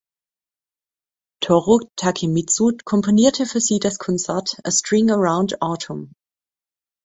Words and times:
Toru 1.43 1.81
Takemitsu 1.95 2.71
komponierte 2.85 3.45
für 3.45 3.61
sie 3.61 3.77
das 3.77 3.99
Konzert 3.99 4.59
"A 4.63 4.71
String 4.71 5.11
around 5.11 5.61
Autumn". 5.61 6.13